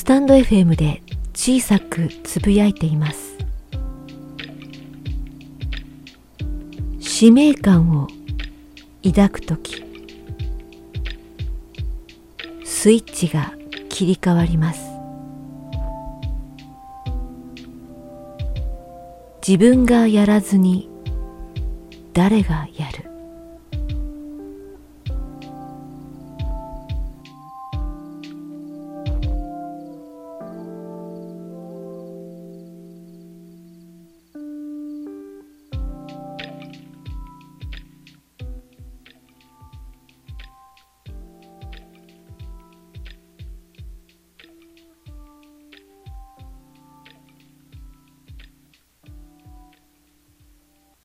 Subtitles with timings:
[0.00, 1.02] スタンド FM で
[1.34, 3.36] 小さくつぶやいています。
[6.98, 8.08] 使命感を
[9.04, 9.84] 抱くとき
[12.64, 13.52] スイッチが
[13.90, 14.80] 切り替わります。
[19.46, 20.88] 自分がやらずに
[22.14, 23.09] 誰がやる。